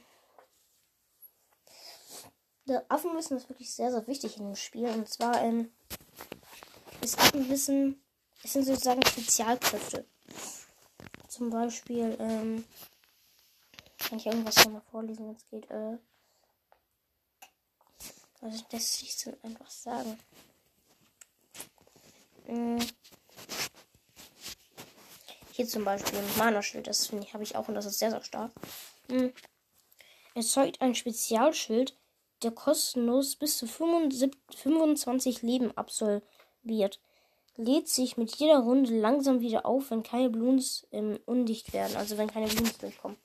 [2.67, 4.85] das Affenwissen ist wirklich sehr, sehr wichtig in dem Spiel.
[4.85, 5.71] Und zwar ähm,
[7.01, 7.99] ist Affenwissen,
[8.43, 10.05] es sind sozusagen Spezialkräfte.
[11.27, 12.65] Zum Beispiel, ähm,
[13.97, 15.69] kann ich irgendwas hier mal vorlesen, wenn es geht.
[15.69, 15.97] Äh,
[18.41, 20.19] also das dann einfach sagen.
[22.47, 22.79] Ähm,
[25.51, 28.09] hier zum Beispiel ein Mana-Schild, das finde ich, habe ich auch und das ist sehr,
[28.09, 28.51] sehr stark.
[29.09, 29.31] Hm.
[30.33, 31.95] Erzeugt ein Spezialschild,
[32.41, 36.99] der kostenlos bis zu 25 Leben absolviert.
[37.63, 42.17] Lädt sich mit jeder Runde langsam wieder auf, wenn keine Bloons ähm, undicht werden, also
[42.17, 43.17] wenn keine Bloons durchkommen.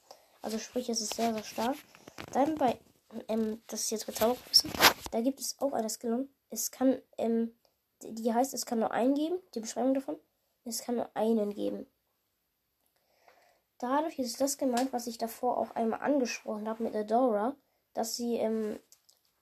[0.42, 1.76] Also sprich, es ist sehr, sehr stark.
[2.34, 2.78] Dann bei,
[3.28, 4.70] ähm, das ist jetzt Bezauberwissen,
[5.10, 6.28] da gibt es auch eine Skillung.
[6.50, 7.54] Es kann, ähm,
[8.02, 10.18] die heißt, es kann nur einen geben, die Beschreibung davon.
[10.66, 11.86] Es kann nur einen geben.
[13.78, 17.56] Dadurch ist das gemeint, was ich davor auch einmal angesprochen habe mit Adora,
[17.94, 18.78] dass sie ähm,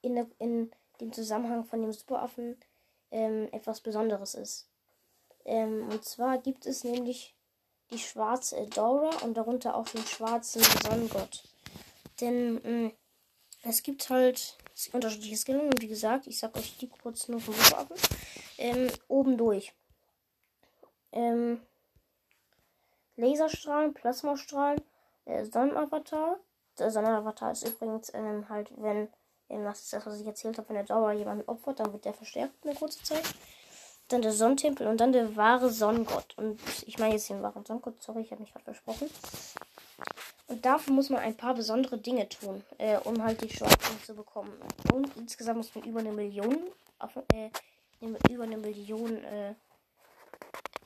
[0.03, 2.57] in, der, in dem Zusammenhang von dem Superaffen
[3.11, 4.69] ähm, etwas Besonderes ist.
[5.45, 7.35] Ähm, und zwar gibt es nämlich
[7.91, 11.45] die schwarze Adora und darunter auch den schwarzen Sonnengott.
[12.21, 12.93] Denn ähm,
[13.63, 14.57] es gibt halt
[14.93, 17.97] unterschiedliche Skillen und wie gesagt, ich sag euch die kurz nur vom Superaffen.
[18.59, 19.75] ähm, oben durch.
[21.13, 21.61] Ähm,
[23.17, 24.81] Laserstrahlen, Plasmastrahlen,
[25.27, 26.39] äh, Sonnenavatar.
[26.79, 29.09] Der Sonnenavatar ist übrigens ähm, halt, wenn,
[29.49, 32.05] ähm, das ist das, was ich erzählt habe, wenn der Dauer jemanden opfert, dann wird
[32.05, 33.23] der verstärkt in der kurzen Zeit.
[34.09, 36.37] Dann der Sonnentempel und dann der wahre Sonnengott.
[36.37, 39.09] Und ich meine jetzt den wahren Sonnengott, sorry, ich habe mich gerade versprochen.
[40.47, 44.15] Und dafür muss man ein paar besondere Dinge tun, äh, um halt die Schwarzen zu
[44.15, 44.53] bekommen.
[44.93, 46.59] Und insgesamt muss man über eine Million,
[47.33, 47.51] äh,
[48.31, 49.55] über eine Million äh,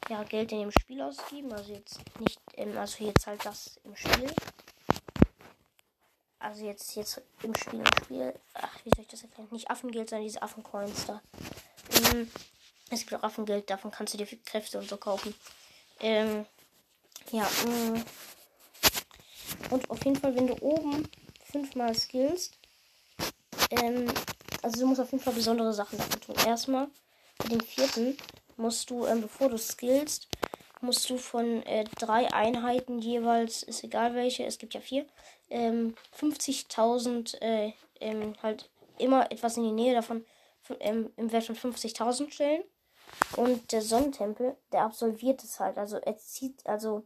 [0.08, 1.52] ja, Geld in dem Spiel ausgeben.
[1.52, 4.32] Also jetzt nicht, im, also jetzt halt das im Spiel.
[6.38, 8.34] Also jetzt, jetzt im Spiel, im Spiel.
[8.54, 9.48] Ach, wie soll ich das erklären?
[9.50, 11.20] Nicht Affengeld, sondern diese Affencoins da.
[12.12, 12.30] Ähm,
[12.90, 15.34] es gibt auch Affengeld, davon kannst du dir Kräfte und so kaufen.
[16.00, 16.46] Ähm,
[17.30, 17.98] ja, mh.
[17.98, 18.04] Mm.
[19.70, 21.08] Und auf jeden Fall, wenn du oben
[21.44, 22.54] fünfmal skillst,
[23.70, 24.10] ähm,
[24.62, 26.36] also du musst auf jeden Fall besondere Sachen dafür tun.
[26.46, 26.88] Erstmal,
[27.38, 28.16] bei den vierten
[28.56, 30.28] musst du, ähm, bevor du skillst,
[30.80, 35.06] musst du von äh, drei Einheiten jeweils, ist egal welche, es gibt ja vier,
[35.50, 40.24] ähm, 50.000, äh, ähm, halt immer etwas in die Nähe davon
[40.80, 42.62] ähm, im Wert von 50.000 stellen.
[43.36, 45.78] Und der Sonnentempel, der absolviert es halt.
[45.78, 47.04] Also er zieht, also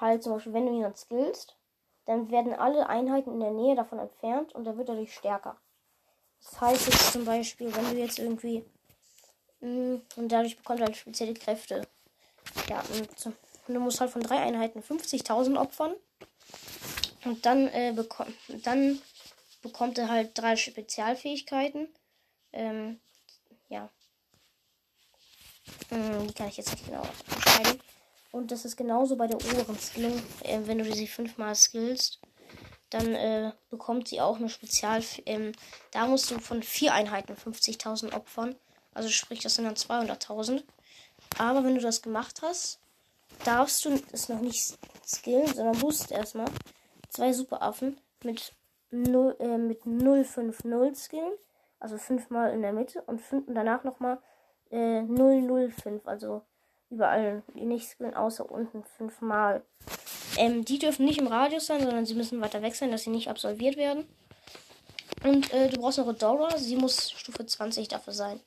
[0.00, 1.56] halt zum Beispiel, wenn du ihn skillst,
[2.06, 5.56] dann werden alle Einheiten in der Nähe davon entfernt und er wird dadurch stärker.
[6.42, 8.64] Das heißt jetzt zum Beispiel, wenn du jetzt irgendwie
[9.60, 11.86] mh, mm, und dadurch bekommt er halt spezielle Kräfte.
[12.68, 13.26] Ja, und,
[13.68, 15.94] und du musst halt von drei Einheiten 50.000 opfern.
[17.24, 18.34] Und dann, äh, bekommt,
[18.64, 19.00] dann
[19.62, 21.88] bekommt er halt drei Spezialfähigkeiten.
[22.52, 23.00] Ähm,
[23.68, 23.88] ja.
[25.88, 27.02] Hm, die kann ich jetzt nicht genau
[27.34, 27.78] beschreiben.
[28.32, 30.20] Und das ist genauso bei der oberen Skillung.
[30.42, 32.18] Äh, wenn du sie fünfmal skillst,
[32.90, 35.02] dann äh, bekommt sie auch eine Spezial.
[35.26, 35.52] Ähm,
[35.92, 38.56] da musst du von vier Einheiten 50.000 opfern.
[38.94, 40.62] Also sprich, das sind dann 200.000.
[41.38, 42.80] Aber wenn du das gemacht hast,
[43.44, 46.48] darfst du es noch nicht skillen, sondern musst erstmal
[47.08, 48.52] zwei Superaffen mit
[48.90, 51.32] 0, äh, mit 050 skillen.
[51.80, 54.18] Also fünfmal in der Mitte und, fünf, und danach nochmal
[54.72, 56.06] äh, 005.
[56.06, 56.42] Also
[56.90, 59.62] überall die nicht skillen, außer unten fünfmal.
[60.36, 63.10] Ähm, die dürfen nicht im Radius sein, sondern sie müssen weiter weg sein, dass sie
[63.10, 64.06] nicht absolviert werden.
[65.24, 68.40] Und äh, du brauchst noch Dora, sie muss Stufe 20 dafür sein.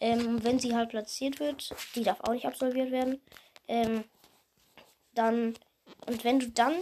[0.00, 3.20] Ähm, wenn sie halt platziert wird, die darf auch nicht absolviert werden.
[3.68, 4.04] Ähm,
[5.14, 5.54] dann,
[6.06, 6.74] und wenn du dann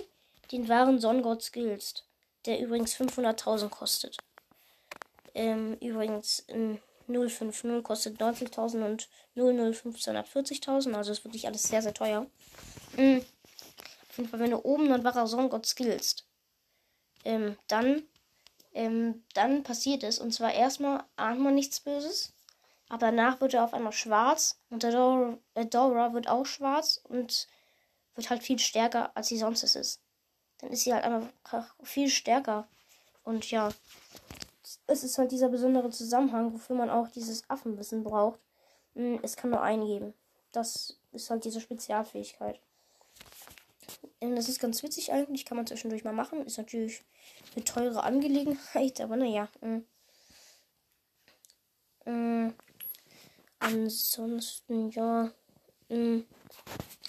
[0.52, 2.04] den wahren Sonnengott skillst,
[2.46, 4.16] der übrigens 500.000 kostet.
[5.34, 6.80] Ähm, übrigens, in
[7.12, 10.94] 050 kostet 90.000 und 00540.000.
[10.94, 12.26] Also ist wirklich alles sehr, sehr teuer.
[12.96, 13.24] Mhm.
[14.08, 16.26] Auf jeden Fall, wenn du oben dann wahrer Sonnengott skillst,
[17.24, 18.02] ähm, dann,
[18.72, 20.18] ähm, dann passiert es.
[20.18, 22.32] Und zwar erstmal ahnt man nichts Böses.
[22.88, 24.58] Aber danach wird er auf einmal schwarz.
[24.68, 25.38] Und der Dora,
[25.70, 27.46] Dora wird auch schwarz und
[28.16, 30.00] wird halt viel stärker, als sie sonst ist.
[30.58, 32.68] Dann ist sie halt einfach viel stärker.
[33.22, 33.70] Und ja,
[34.86, 38.40] es ist halt dieser besondere Zusammenhang, wofür man auch dieses Affenwissen braucht.
[38.94, 40.14] Hm, es kann nur einen geben.
[40.52, 42.60] Das ist halt diese Spezialfähigkeit.
[44.20, 46.44] Und das ist ganz witzig eigentlich, kann man zwischendurch mal machen.
[46.44, 47.02] Ist natürlich
[47.54, 49.48] eine teure Angelegenheit, aber naja.
[52.04, 52.52] Mh.
[53.58, 55.30] Ansonsten, ja.
[55.88, 56.22] Mh.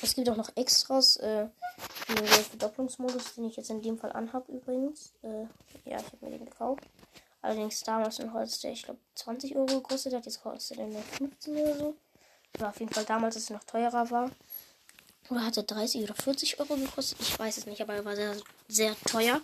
[0.01, 1.17] Es gibt auch noch Extras.
[1.17, 1.47] Äh,
[2.09, 5.13] den Verdopplungsmodus, den ich jetzt in dem Fall anhab übrigens.
[5.21, 5.43] Äh,
[5.89, 6.83] ja, ich habe mir den gekauft.
[7.41, 10.25] Allerdings damals in Holz, der ich glaube 20 Euro gekostet hat.
[10.25, 11.95] Jetzt kostet er nur 15 oder so.
[12.59, 14.31] War auf jeden Fall damals, als er noch teurer war.
[15.29, 17.19] Oder hat er 30 oder 40 Euro gekostet?
[17.21, 18.35] Ich weiß es nicht, aber er war sehr,
[18.67, 19.41] sehr teuer.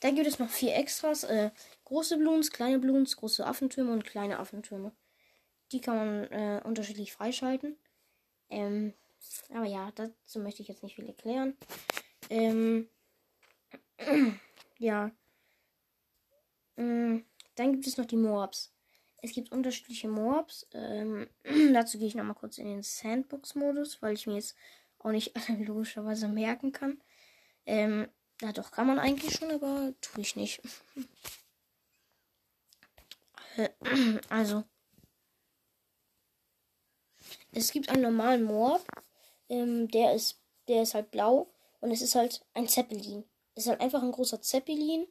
[0.00, 1.24] Dann gibt es noch vier Extras.
[1.24, 1.50] Äh,
[1.84, 4.92] große Bloons, kleine Bloons, große Affentürme und kleine Affentürme.
[5.72, 7.76] Die kann man äh, unterschiedlich freischalten.
[8.48, 8.92] Ähm,
[9.54, 11.56] aber ja, dazu möchte ich jetzt nicht viel erklären.
[12.28, 12.88] Ähm,
[14.78, 15.12] ja.
[16.76, 17.24] Ähm,
[17.60, 18.72] dann gibt es noch die Moabs.
[19.18, 20.66] Es gibt unterschiedliche Moabs.
[20.72, 21.28] Ähm,
[21.74, 24.56] dazu gehe ich nochmal kurz in den Sandbox-Modus, weil ich mir jetzt
[24.98, 25.34] auch nicht
[25.66, 27.02] logischerweise merken kann.
[27.66, 28.08] Ähm,
[28.40, 30.62] ja, doch, kann man eigentlich schon, aber tue ich nicht.
[34.30, 34.64] also,
[37.52, 38.82] es gibt einen normalen Moab.
[39.50, 43.24] Ähm, der ist, der ist halt blau und es ist halt ein Zeppelin.
[43.54, 45.06] Es ist halt einfach ein großer Zeppelin.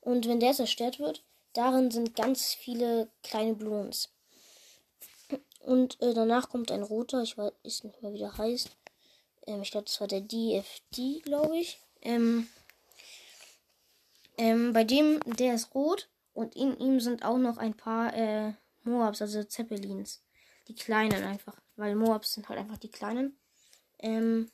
[0.00, 4.10] Und wenn der zerstört wird, darin sind ganz viele kleine Bloons.
[5.60, 8.70] Und äh, danach kommt ein roter, ich weiß nicht mehr, wie der heißt.
[9.46, 11.78] Ähm, ich glaube, das war der DFD, glaube ich.
[12.02, 12.48] Ähm,
[14.38, 18.54] ähm, bei dem, der ist rot und in ihm sind auch noch ein paar äh,
[18.84, 20.22] Moabs, also Zeppelins.
[20.68, 21.60] die kleinen einfach.
[21.76, 23.38] Weil Moabs sind halt einfach die kleinen.
[23.98, 24.50] Ähm,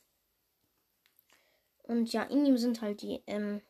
[1.85, 3.61] und ja, in ihm sind halt die, ähm,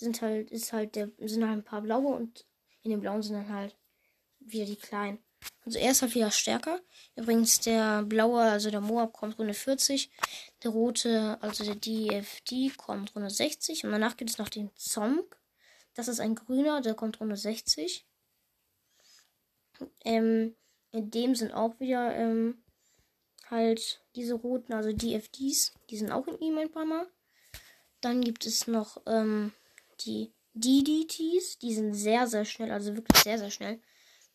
[0.00, 2.46] sind halt, ist halt der, sind halt ein paar blaue und
[2.82, 3.76] in den blauen sind dann halt
[4.40, 5.18] wieder die kleinen.
[5.64, 6.80] Also er ist halt wieder stärker.
[7.16, 10.10] Übrigens der blaue, also der Moab kommt Runde 40.
[10.62, 13.84] Der rote, also der DFD kommt Runde 60.
[13.84, 15.38] Und danach gibt es noch den Zonk.
[15.94, 18.06] Das ist ein grüner, der kommt Runde 60.
[20.04, 20.56] Ähm,
[20.92, 22.62] in dem sind auch wieder ähm,
[23.48, 25.74] halt diese roten, also DFDs.
[25.88, 27.06] Die sind auch in ihm ein paar Mal.
[28.00, 29.52] Dann gibt es noch ähm,
[30.04, 31.58] die DDTs.
[31.58, 33.80] Die sind sehr, sehr schnell, also wirklich sehr, sehr schnell.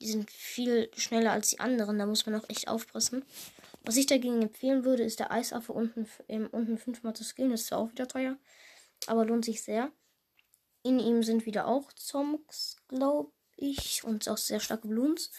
[0.01, 1.99] Die sind viel schneller als die anderen.
[1.99, 3.23] Da muss man auch echt aufpassen.
[3.83, 7.51] Was ich dagegen empfehlen würde, ist der Eisaffe unten, ähm, unten fünfmal zu skillen.
[7.51, 8.37] Das ist zwar auch wieder teuer,
[9.07, 9.91] aber lohnt sich sehr.
[10.83, 15.31] In ihm sind wieder auch Zomks, glaube ich, und auch sehr starke Bloons.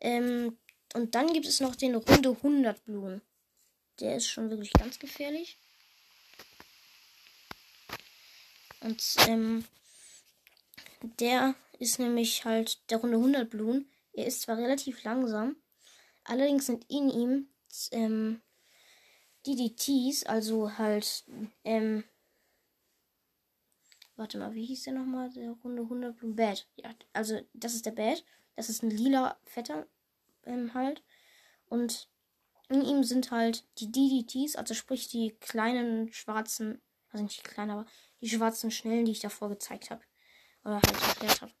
[0.00, 0.56] Ähm,
[0.94, 3.22] und dann gibt es noch den Runde 100 Blumen.
[4.00, 5.58] Der ist schon wirklich ganz gefährlich.
[8.80, 9.64] Und ähm,
[11.02, 13.90] der ist nämlich halt der Runde 100 Blumen.
[14.12, 15.56] Er ist zwar relativ langsam,
[16.24, 17.48] allerdings sind in ihm
[17.92, 18.40] ähm,
[19.46, 21.24] DDTs, also halt,
[21.64, 22.04] ähm,
[24.16, 25.30] warte mal, wie hieß der nochmal?
[25.30, 26.66] Der Runde 100 Blumen Bad.
[26.76, 28.24] Ja, also das ist der Bad.
[28.56, 29.86] Das ist ein lila Fetter
[30.44, 31.02] ähm, halt.
[31.68, 32.08] Und
[32.68, 37.70] in ihm sind halt die DDTs, also sprich die kleinen schwarzen, also nicht die kleinen,
[37.70, 37.86] aber
[38.20, 40.02] die schwarzen Schnellen, die ich davor gezeigt habe.
[40.64, 41.52] Oder halt erklärt habe.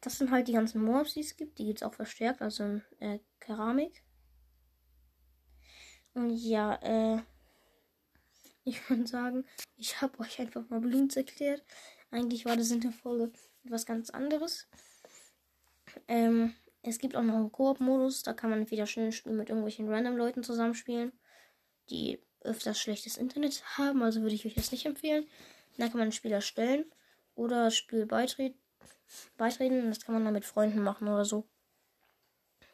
[0.00, 1.58] Das sind halt die ganzen Mobs, die es gibt.
[1.58, 4.02] Die gibt es auch verstärkt, also in äh, Keramik.
[6.14, 7.22] Und ja, äh,
[8.64, 9.44] ich würde sagen,
[9.76, 11.64] ich habe euch einfach mal Bloons erklärt.
[12.10, 13.32] Eigentlich war das in der Folge
[13.64, 14.68] etwas ganz anderes.
[16.06, 18.22] Ähm, es gibt auch noch einen Koop-Modus.
[18.22, 21.12] Da kann man wieder schnell mit irgendwelchen random Leuten zusammenspielen,
[21.90, 24.02] die öfters schlechtes Internet haben.
[24.02, 25.26] Also würde ich euch das nicht empfehlen.
[25.78, 26.84] Da kann man ein Spiel erstellen
[27.34, 28.58] oder das Spiel beitreten
[29.36, 29.88] beitreten.
[29.88, 31.44] Das kann man dann mit Freunden machen oder so.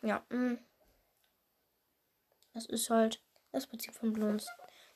[0.03, 0.25] Ja.
[0.31, 0.59] Mm.
[2.53, 3.21] Das ist halt
[3.53, 4.47] das Prinzip von Bloons.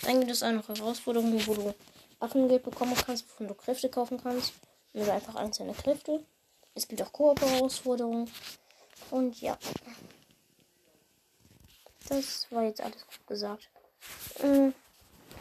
[0.01, 1.75] Dann gibt es auch noch Herausforderungen, wo du
[2.21, 4.55] Affengeld bekommen kannst, wovon du Kräfte kaufen kannst.
[4.95, 6.25] Oder einfach einzelne Kräfte.
[6.75, 8.31] Es gibt auch Koop-Herausforderungen.
[9.11, 9.59] Und ja.
[12.09, 13.71] Das war jetzt alles gut gesagt.
[14.43, 14.71] Mm.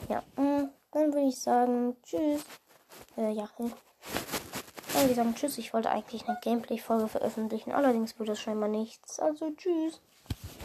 [0.10, 0.23] Ja.
[0.36, 0.69] Mm.
[0.91, 2.43] Dann würde ich sagen, tschüss.
[3.17, 3.50] Äh, ja.
[3.58, 3.71] Dann
[4.93, 5.58] würde ich sagen, tschüss.
[5.58, 9.19] Ich wollte eigentlich eine Gameplay-Folge veröffentlichen, allerdings wird das scheinbar nichts.
[9.19, 10.02] Also tschüss.